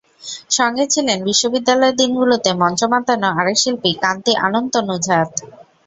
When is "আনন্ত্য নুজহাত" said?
4.45-5.31